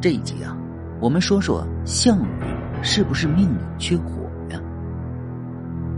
[0.00, 0.56] 这一集啊，
[0.98, 4.58] 我们说说项羽是不是命里缺火呀？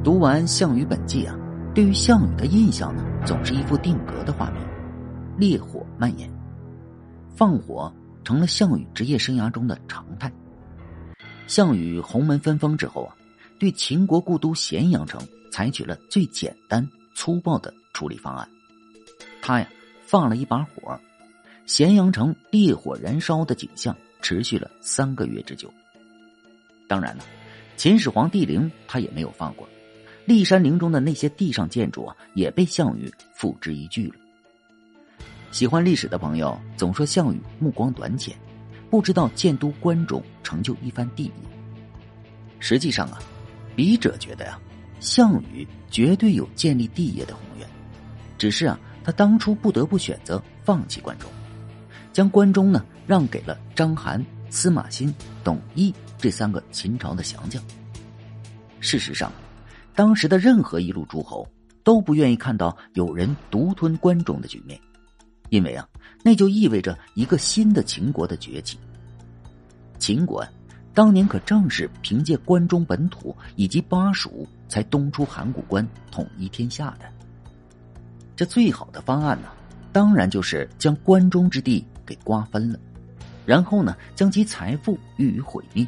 [0.02, 1.38] 读完《项羽本纪》啊，
[1.72, 4.60] 对于项羽的印象呢，总是一副定格的画面：
[5.38, 6.28] 烈火蔓延，
[7.36, 7.94] 放火
[8.24, 10.32] 成了项羽职业生涯中的常态。
[11.46, 13.14] 项羽鸿门分封之后啊，
[13.56, 15.20] 对秦国故都咸阳城
[15.52, 16.84] 采取了最简单
[17.14, 18.48] 粗暴的处理方案。
[19.40, 19.68] 他呀，
[20.04, 20.98] 放了一把火，
[21.72, 25.72] 咸阳城烈火燃烧的景象持续了三个月之久。
[26.86, 27.24] 当然了，
[27.78, 29.66] 秦始皇帝陵他也没有放过，
[30.26, 34.16] 骊山陵中的那些地上建筑啊，也被项羽付之一炬了。
[35.50, 38.36] 喜欢历史的朋友总说项羽目光短浅。
[38.90, 41.32] 不知道建都关中成就一番帝业。
[42.60, 43.18] 实际上啊，
[43.74, 44.60] 笔者觉得呀，
[45.00, 47.66] 项羽绝对有建立帝业的宏愿，
[48.36, 51.30] 只是啊，他当初不得不选择放弃关中，
[52.12, 55.12] 将关中呢让给了章邯、司马欣、
[55.42, 57.62] 董翳这三个秦朝的降将。
[58.80, 59.32] 事实上，
[59.94, 61.46] 当时的任何一路诸侯
[61.82, 64.78] 都不愿意看到有人独吞关中的局面。
[65.50, 65.86] 因为啊，
[66.24, 68.78] 那就意味着一个新的秦国的崛起。
[69.98, 70.46] 秦国
[70.94, 77.06] 当年可正是凭借关中本土以及巴蜀，才东出函谷关，统一天下的。
[78.34, 79.48] 这最好的方案呢，
[79.92, 82.78] 当然就是将关中之地给瓜分了，
[83.44, 85.86] 然后呢，将其财富予以毁灭，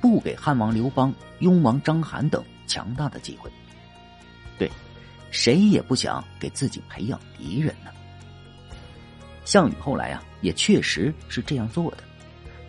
[0.00, 3.50] 不给汉王刘邦、雍王章邯等强大的机会。
[4.58, 4.70] 对，
[5.30, 7.90] 谁也不想给自己培养敌人呢。
[9.44, 11.98] 项羽后来啊，也确实是这样做的，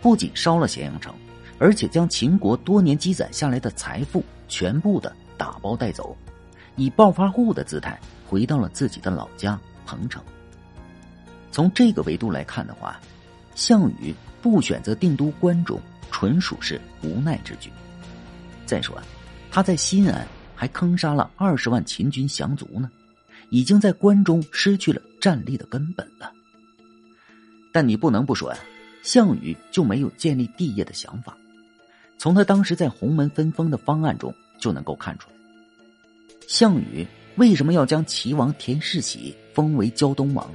[0.00, 1.14] 不仅烧了咸阳城，
[1.58, 6.16] 而且将秦国多年积攒下来的财富全部的打包带走，
[6.76, 10.22] 以暴发户的姿态回到了自己的老家彭城。
[11.54, 13.00] 从这个维度来看的话，
[13.54, 15.80] 项羽不选择定都关中，
[16.10, 17.70] 纯属是无奈之举。
[18.66, 19.00] 再说，
[19.52, 22.90] 他在西安还坑杀了二十万秦军降卒呢，
[23.50, 26.32] 已经在关中失去了战力的根本了。
[27.70, 28.58] 但你不能不说呀，
[29.04, 31.38] 项羽就没有建立帝业的想法。
[32.18, 35.36] 从他当时在鸿门分封的方案中就能够看出来，
[36.48, 40.50] 项羽为什么要将齐王田世喜封为胶东王？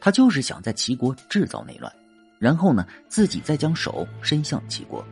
[0.00, 1.92] 他就是想在齐国制造内乱，
[2.38, 5.04] 然后呢，自己再将手伸向齐国，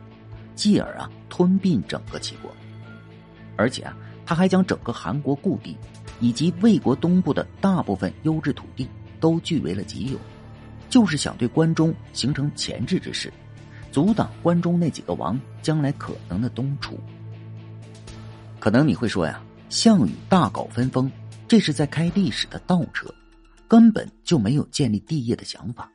[0.55, 2.51] 继而啊吞并整个齐国。
[3.55, 5.75] 而且啊，他还将整个韩国故地
[6.19, 8.87] 以及魏国东部的大部分优质土地
[9.19, 10.19] 都据为了己有。
[10.89, 13.31] 就是想对关中形成钳制之势，
[13.91, 16.97] 阻挡关中那几个王将来可能的东出。
[18.57, 21.11] 可能你会说呀，项羽大搞分封，
[21.45, 23.13] 这是在开历史的倒车，
[23.67, 25.91] 根本就没有建立帝业的想法。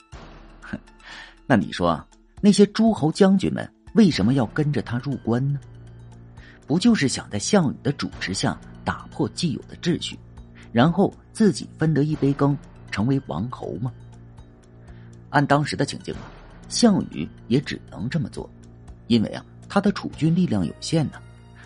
[0.61, 0.79] 哼，
[1.47, 2.05] 那你说
[2.41, 5.59] 那些诸侯将军们为什么要跟着他入关呢？
[6.67, 10.19] 不就是想在项羽的主持下打破既有的秩序，
[10.71, 12.57] 然后自己分得一杯羹，
[12.91, 13.93] 成为王侯吗？
[15.31, 16.31] 按当时的情境啊，
[16.69, 18.49] 项羽也只能这么做，
[19.09, 21.15] 因为啊，他的储军力量有限呢。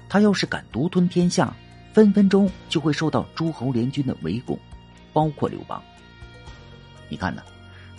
[0.08, 1.54] 他要是敢独吞天下，
[1.92, 4.58] 分分钟就会受到诸侯联军的围攻，
[5.12, 5.82] 包括刘邦。
[7.08, 7.42] 你看呢，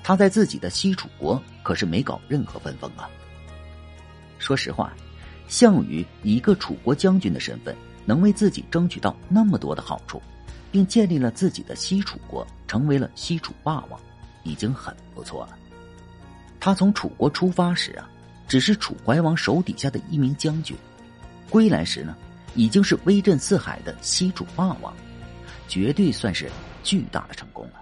[0.04, 3.10] 他在自己的西楚国可是没搞任何分封啊。
[4.40, 4.94] 说实话，
[5.48, 7.76] 项羽以一个楚国将军的身份，
[8.06, 10.22] 能为自己争取到那么多的好处，
[10.72, 14.00] 并建立了自己的西楚国，成为了西楚霸王。
[14.44, 15.58] 已经很不错了。
[16.58, 18.10] 他从楚国出发时啊，
[18.48, 20.78] 只是楚怀王手底下的一名将军；
[21.50, 22.16] 归来时呢，
[22.56, 24.94] 已经是威震四海的西楚霸王，
[25.68, 26.50] 绝对算是
[26.82, 27.82] 巨大的成功了。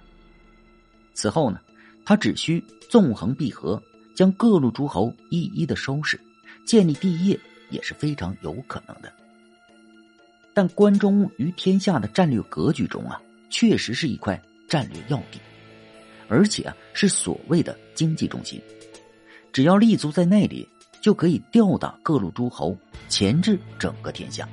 [1.16, 1.60] 此后呢，
[2.06, 3.82] 他只需纵横捭阖，
[4.14, 6.20] 将各路诸侯一一的收拾，
[6.68, 7.40] 建立帝业
[7.72, 9.12] 也是非常有可能的。
[10.54, 15.40] 但关中于天下的战略格局中啊，确实是一块战略要地。
[16.28, 18.62] 而且啊，是所谓的经济中心，
[19.54, 20.68] 只要立足在那里，
[21.00, 22.76] 就可以吊打各路诸侯，
[23.08, 24.48] 钳制整个天下。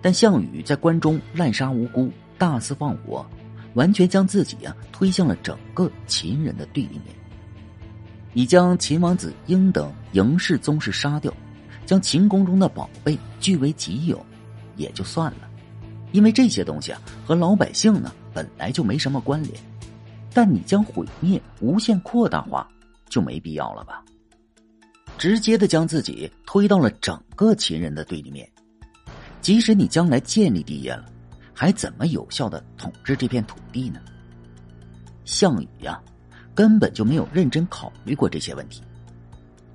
[0.00, 3.28] 但项羽在关中滥杀无辜，大肆放火，
[3.74, 7.14] 完全将自己啊推向了整个秦人的对立面。
[8.32, 11.32] 你将秦王子婴等嬴氏宗室杀掉，
[11.86, 14.24] 将秦宫中的宝贝据为己有，
[14.76, 15.48] 也就算了，
[16.12, 19.54] 因为这些东西啊和老百姓呢本来就没什么关联。
[20.34, 22.68] 但你将毁灭无限扩大化，
[23.08, 24.04] 就没必要了吧？
[25.16, 28.48] 直接的将自己推到了整个秦人的对立面，
[29.40, 31.06] 即使你将来建立帝业了，
[31.60, 34.00] 还怎么有效的统治这片土地呢？
[35.24, 36.00] 项羽呀，
[36.54, 38.80] 根本就没有认真考虑过这些问题，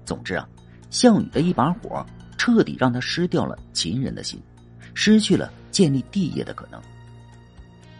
[0.05, 0.47] 总之啊，
[0.89, 2.05] 项羽的一把火
[2.37, 4.41] 彻底让他失掉了秦人的心，
[4.93, 6.81] 失去了建立帝业的可能。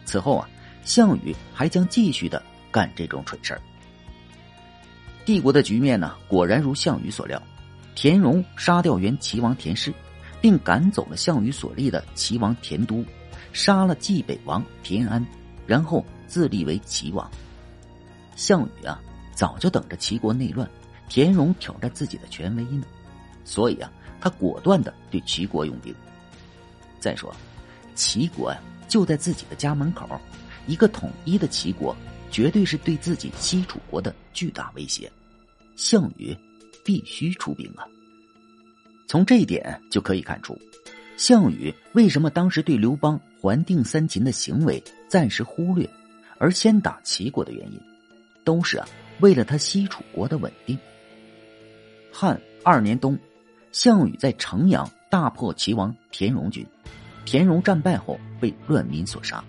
[0.06, 0.48] 此后啊，
[0.86, 2.42] 项羽还将继续的
[2.72, 3.60] 干这种蠢事儿。
[5.26, 7.42] 帝国的局面呢，果然如项羽所料，
[7.96, 9.94] 田荣杀掉原齐王田氏，
[10.40, 13.04] 并赶走了项羽所立的齐王田都，
[13.54, 15.26] 杀了冀北王田安，
[15.66, 17.32] 然后自立为齐王。
[18.36, 19.00] 项羽啊，
[19.34, 20.70] 早就等着齐国内乱，
[21.08, 22.84] 田荣挑战自己的权威呢，
[23.46, 23.90] 所以啊，
[24.20, 25.96] 他果断的对齐国用兵。
[27.00, 27.34] 再说，
[27.96, 28.60] 齐国呀，
[28.90, 30.10] 就在自己的家门口，
[30.68, 31.96] 一个统一的齐国。
[32.32, 35.08] 绝对是对自己西楚国的巨大威胁，
[35.76, 36.36] 项羽
[36.84, 37.86] 必须出兵啊！
[39.08, 40.58] 从这一点就可以看出，
[41.18, 45.90] 项羽为什么当时对刘邦还定三秦的行为暂时忽略，
[46.38, 47.80] 而先打齐国的原因，
[48.44, 48.88] 都是啊
[49.20, 50.78] 为了他西楚国的稳定。
[52.12, 53.18] 汉二年冬，
[53.72, 56.66] 项羽在城阳大破齐王田荣军，
[57.26, 59.44] 田荣战败后被乱民所杀。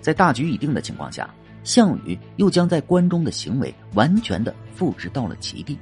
[0.00, 1.28] 在大局已定的情况下。
[1.64, 5.78] 项羽又将在关中的行为完全的复制到了齐地，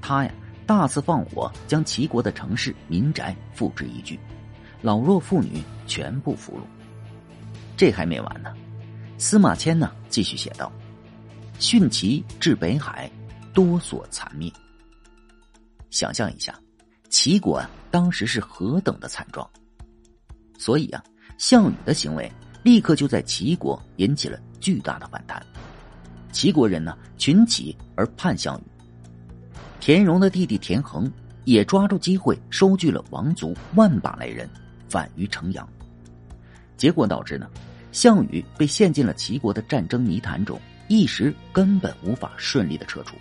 [0.00, 0.32] 他呀
[0.66, 4.18] 大肆放火，将齐国的城市民宅付之一炬，
[4.80, 6.62] 老弱妇女全部俘虏。
[7.76, 8.54] 这还没完呢，
[9.18, 10.72] 司马迁呢继续写道
[11.58, 13.10] ：“殉齐至北海，
[13.52, 14.52] 多所残灭。”
[15.90, 16.58] 想象一下，
[17.08, 19.48] 齐国啊当时是何等的惨状。
[20.58, 21.02] 所以啊，
[21.38, 22.30] 项羽的行为
[22.62, 24.38] 立刻就在齐国引起了。
[24.60, 25.44] 巨大的反弹，
[26.30, 28.71] 齐国人呢群起而叛项羽。
[29.82, 31.10] 田荣的弟弟田横
[31.42, 34.48] 也抓住机会收聚了王族万把来人，
[34.88, 35.68] 反于城阳。
[36.76, 37.48] 结果导致呢，
[37.90, 40.56] 项羽被陷进了齐国的战争泥潭中，
[40.86, 43.16] 一时根本无法顺利的撤出。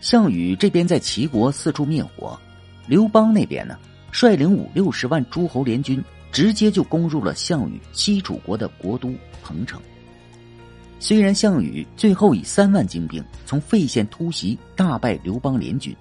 [0.00, 2.40] 项羽这边在齐国四处灭火，
[2.86, 3.76] 刘邦那边呢
[4.10, 6.02] 率领五六十万诸侯联军，
[6.32, 9.78] 直接就攻入了项羽西楚国的国都彭城。
[11.02, 15.96] 虽然项羽最后以三万精兵从费县突袭，大败刘邦联军，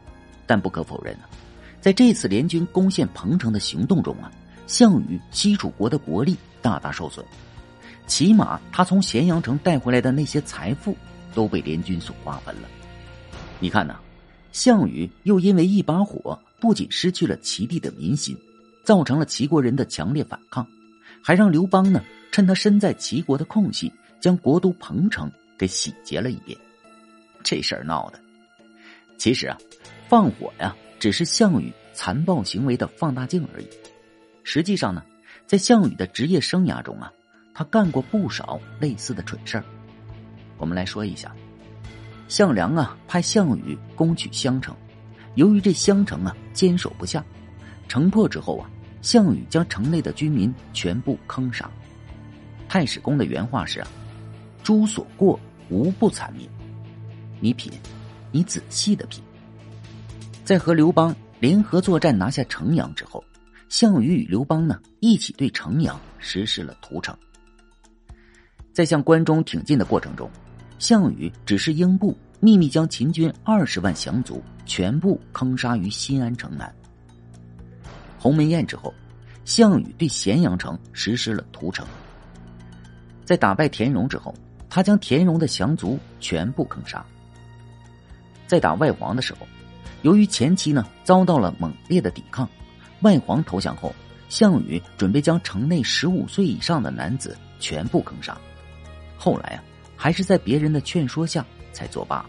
[0.46, 1.30] 但不可否认啊，
[1.80, 4.30] 在这次联军攻陷彭城的行动中啊，
[4.68, 7.26] 项羽西楚国的国力大大受损，
[8.08, 10.94] 起码他从咸阳城带回来的那些财富
[11.34, 12.68] 都被联军所瓜分了。
[13.62, 14.02] 你看呐，
[14.52, 18.38] 项羽又因为一把火，不仅失去了齐地的民心，
[18.84, 20.68] 造成了齐国人的强烈反抗，
[21.24, 22.04] 还让刘邦呢
[22.34, 23.90] 趁他身在齐国的空隙。
[24.20, 26.58] 将国都彭城给洗劫了一遍，
[27.44, 28.20] 这事儿闹的。
[29.18, 29.58] 其实啊，
[30.08, 33.68] 放火呀，只是项羽残暴行为的放大镜而已。
[34.44, 35.04] 实际上呢，
[35.46, 37.12] 在项羽的职业生涯中啊，
[37.54, 39.64] 他干过不少类似的蠢事儿。
[40.58, 41.36] 我们来说一下，
[42.28, 44.76] 项梁啊派项羽攻取襄城，
[45.36, 47.24] 由于这襄城啊坚守不下，
[47.88, 48.70] 城破之后啊，
[49.02, 51.70] 项羽将城内的居民全部坑杀。
[52.68, 53.88] 太史公的原话是啊。
[54.70, 55.40] 诸所过，
[55.72, 56.48] 无不残灭。
[57.40, 57.74] 你品，
[58.32, 59.24] 你仔细的品。
[60.46, 63.24] 在和刘邦联合作战拿下城阳之后，
[63.68, 67.18] 项羽与刘邦呢一起对城阳实施了屠城。
[68.72, 70.30] 在向关中挺进的过程中，
[70.78, 76.72] 项羽指示英布秘密将秦军二十万降卒全部坑杀于新安城南。
[78.20, 78.94] 鸿门宴之后，
[79.46, 81.84] 项羽对咸阳城实施了屠城。
[83.26, 84.32] 在打败田荣之后。
[84.70, 87.04] 他将田荣的降卒全部坑杀。
[88.48, 89.48] 在打外黄的时候，
[90.02, 92.48] 由于前期呢遭到了猛烈的抵抗，
[93.02, 93.94] 外黄投降后，
[94.30, 98.38] 项羽准备将城内十五岁以上的男子全部坑杀。
[99.18, 99.64] 后来啊，
[99.96, 102.26] 还是在别人的劝说下才作罢。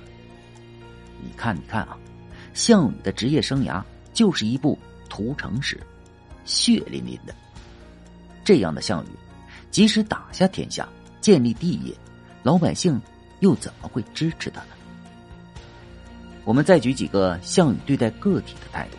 [1.23, 1.97] 你看，你看啊，
[2.54, 3.82] 项羽的职业生涯
[4.12, 4.78] 就是一部
[5.09, 5.78] 屠城史，
[6.44, 7.35] 血淋淋的。
[8.42, 9.09] 这样的项羽，
[9.70, 10.88] 即使打下天下，
[11.20, 11.94] 建立帝业。
[12.42, 13.00] 老百姓
[13.40, 14.68] 又怎么会支持他呢？
[16.44, 18.97] 我们再举几个项羽对待个体的态度。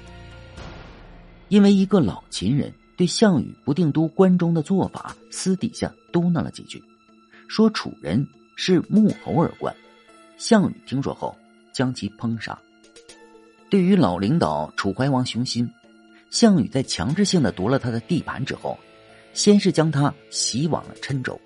[1.47, 6.81] 因为一个老秦人对项羽不定都关中的做法私底下嘟囔了几句，
[7.47, 9.75] 说楚人是穆侯而冠。
[10.37, 11.35] 项羽听说后
[11.73, 12.57] 将其烹杀。
[13.69, 15.69] 对于老领导楚怀王熊心，
[16.29, 18.77] 项羽在强制性的夺了他的地盘之后，
[19.33, 21.39] 先是将他袭往了郴州，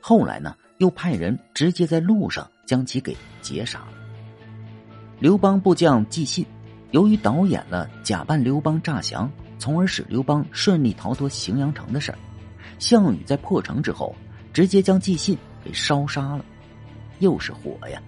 [0.00, 0.56] 后来呢？
[0.78, 3.88] 又派人直接在路上将其给劫杀了。
[5.18, 6.44] 刘邦部将纪信，
[6.90, 12.18] 由于导演了假扮刘邦诈降，从而使刘邦顺利逃脱荥阳城的事儿，
[12.78, 14.14] 项羽在破城之后，
[14.52, 16.44] 直接将纪信给烧杀了，
[17.20, 18.00] 又是火呀！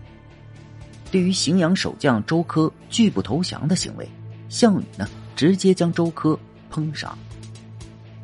[1.10, 4.06] 对于荥阳守将周柯拒不投降的行为，
[4.50, 6.38] 项羽呢直接将周柯
[6.70, 7.16] 烹杀。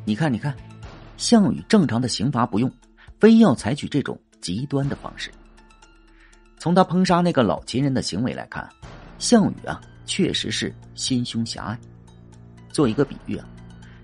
[0.03, 0.55] 你看，你看，
[1.17, 2.71] 项羽正常的刑罚不用，
[3.19, 5.31] 非要采取这种极端的方式。
[6.57, 8.67] 从他烹杀那个老秦人的行为来看，
[9.19, 11.79] 项羽啊确实是心胸狭隘。
[12.69, 13.47] 做一个比喻啊，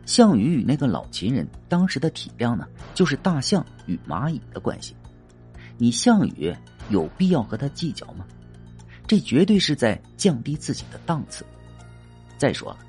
[0.05, 4.95] 项羽与那个老秦人当时的体量呢，就是大象与蚂蚁的关系。
[5.77, 6.55] 你项羽
[6.89, 8.25] 有必要和他计较吗？
[9.07, 11.45] 这绝对是在降低自己的档次。
[12.37, 12.79] 再说了，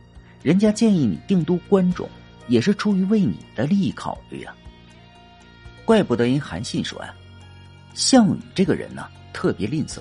[0.42, 2.08] 人家建议你定都关中，
[2.46, 4.54] 也是出于为你的利益考虑啊。
[5.84, 7.12] 怪不得人韩信说呀，
[7.94, 10.00] 项羽这个人呢特别吝啬，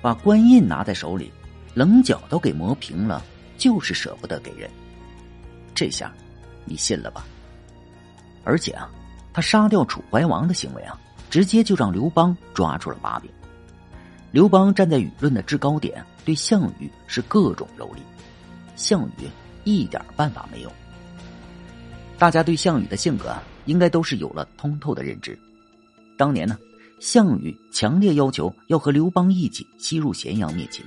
[0.00, 1.30] 把官印拿在手里，
[1.74, 3.22] 棱角都给磨平了，
[3.58, 4.70] 就是舍不得给人。
[5.74, 6.12] 这下，
[6.64, 7.24] 你信了吧？
[8.44, 8.90] 而且啊，
[9.32, 10.98] 他杀掉楚怀王的行为啊，
[11.28, 13.30] 直接就让刘邦抓住了把柄。
[14.32, 17.98] 刘邦站在舆论的制高点，对项羽是各种蹂躏，
[18.76, 19.28] 项羽
[19.64, 20.72] 一点办法没有。
[22.18, 25.38] 大家对项羽的性格啊，应该都是有了通透的认知。
[26.16, 26.58] 当年呢，
[27.00, 30.84] 项羽强烈要求要和刘邦一起西入咸阳灭秦，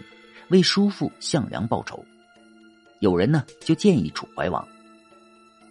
[0.49, 2.05] 为叔父项梁报仇。
[2.99, 4.65] 有人呢就建议楚怀王：“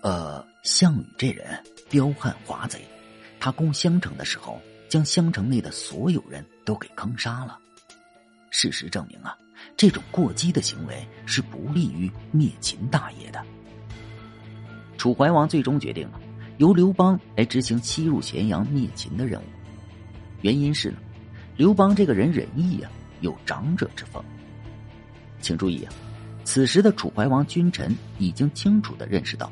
[0.03, 2.85] 呃，项羽这人彪悍华贼，
[3.39, 7.57] 他攻襄城的时候，将襄城内的所有人都给坑杀了。”
[8.51, 9.39] 事实证明啊，
[9.77, 13.41] 这种过激的行为是不利于灭秦大业的。
[14.99, 16.21] 楚怀王最终决定了
[16.59, 19.45] 由刘邦来执行西入咸阳灭秦的任务，
[20.43, 20.99] 原因是呢，
[21.57, 24.23] 刘邦这个人仁义啊，有长者之风。
[25.41, 25.93] 请注意啊，
[26.45, 29.51] 此时的楚怀王君臣已经清楚的认识到，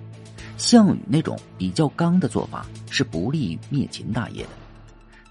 [0.57, 4.51] 项羽那种比较刚的做法是不利于灭秦大业的，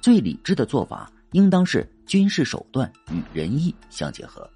[0.02, 1.12] 最理智的做法。
[1.34, 4.50] 应当是军事手段与仁义相结合，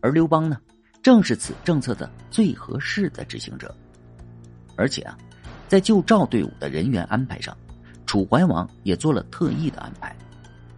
[0.00, 0.60] 而刘邦呢，
[1.02, 3.74] 正是此政策的最合适的执行者。
[4.76, 5.18] 而且啊，
[5.66, 7.56] 在救赵队伍的人员安排上，
[8.06, 10.16] 楚怀王也做了特意的安排，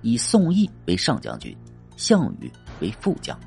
[0.03, 1.55] 以宋义为上将军，
[1.97, 3.39] 项羽为副将。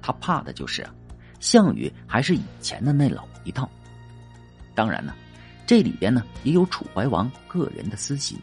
[0.00, 0.92] 他怕的就是啊，
[1.38, 3.68] 项羽还是以前的那老一套。
[4.74, 5.14] 当然呢，
[5.66, 8.38] 这里边呢也有楚怀王个人的私心。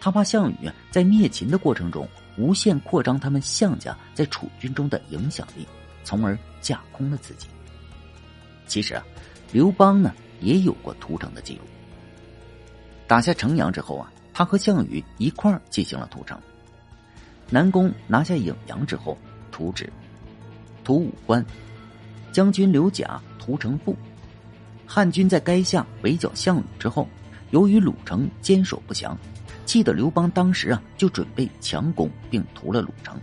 [0.00, 5.66] 他怕项羽在灭秦的过程中无限扩张他们项家在楚军中的影响力，
[6.04, 7.46] 从而架空了自己。
[8.66, 9.04] 其实啊，
[9.52, 11.62] 刘邦呢也有过屠城的记录。
[13.08, 16.38] 打下城阳之后啊，他和项羽一块儿进行了屠城。
[17.50, 19.16] 南宫拿下颍阳之后，
[19.50, 19.90] 屠之，
[20.84, 21.44] 屠武关，
[22.30, 23.96] 将军刘贾屠城父。
[24.86, 27.08] 汉军在垓下围剿项羽之后，
[27.50, 29.16] 由于鲁城坚守不降。
[29.64, 33.20] 气得刘邦当时啊，就准备强攻并屠了鲁城，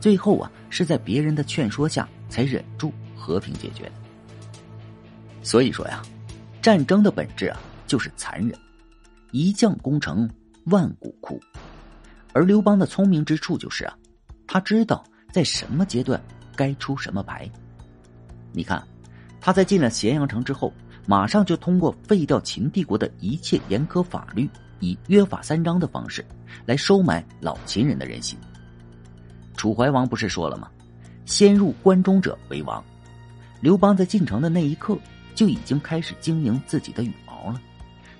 [0.00, 3.90] 最后啊，是在别人的劝说下才忍住和平解决。
[5.42, 6.00] 所以说呀，
[6.62, 8.56] 战争的本质啊，就是残忍，
[9.34, 10.30] 一将功成
[10.66, 11.40] 万骨枯。
[12.32, 13.92] 而刘邦的聪明之处就是啊，
[14.46, 16.22] 他知道在什么阶段
[16.54, 17.50] 该出什么牌。
[18.52, 18.80] 你看，
[19.40, 20.72] 他在进了咸阳城之后，
[21.04, 24.48] 马上就通过废掉秦帝国的一切严苛法律。
[24.78, 26.24] 以约法三章的方式，
[26.64, 28.38] 来收买老秦人的人心。
[29.56, 30.70] 楚怀王不是说了吗？
[31.24, 32.84] 先入关中者为王。
[33.60, 34.96] 刘邦在进城的那一刻，
[35.34, 37.12] 就已经开始经营自己的羽。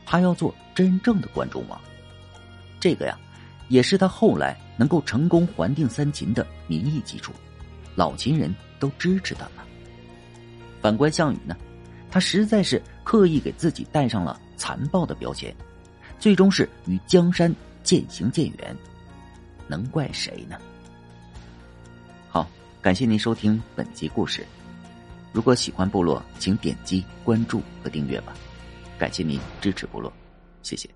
[0.07, 1.81] 他要做真正的关中王。
[2.81, 3.19] 这个呀，
[3.69, 7.33] 也是他后来能够成功还定三秦的民意基础。
[7.95, 9.63] 老秦人都支持他嘛。
[10.83, 11.57] 反观项羽呢，
[12.11, 15.55] 他实在是刻意给自己带上了残暴的标签。
[16.19, 18.77] 最终是与江山渐行渐远，
[19.67, 20.57] 能怪谁呢？
[22.29, 22.49] 好，
[22.81, 24.47] 感谢您收听本集故事。
[25.33, 28.35] 如果喜欢部落，请点击关注和订阅吧。
[28.99, 30.13] 感谢您支持部落，
[30.63, 30.89] 谢谢。